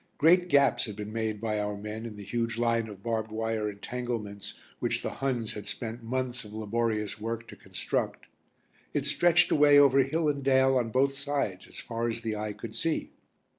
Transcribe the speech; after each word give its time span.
Great 0.17 0.47
gaps 0.47 0.85
had 0.85 0.95
been 0.95 1.13
made 1.13 1.39
by 1.39 1.59
our 1.59 1.77
men 1.77 2.07
in 2.07 2.15
the 2.15 2.23
huge 2.23 2.57
line 2.57 2.87
of 2.87 3.03
barbed 3.03 3.31
wire 3.31 3.69
entanglements 3.69 4.55
which 4.79 5.03
the 5.03 5.11
Huns 5.21 5.53
had 5.53 5.67
spent 5.67 6.01
months 6.01 6.43
of 6.43 6.55
laborious 6.55 7.21
work 7.21 7.45
to 7.49 7.55
construct. 7.55 8.25
It 8.95 9.05
stretched 9.05 9.51
away 9.51 9.77
over 9.77 9.99
hill 10.01 10.27
and 10.27 10.43
dale 10.43 10.75
on 10.75 10.89
both 10.89 11.15
sides 11.15 11.67
as 11.67 11.77
far 11.77 12.07
as 12.07 12.21
the 12.21 12.35
eye 12.35 12.53
could 12.53 12.73
see. 12.73 13.11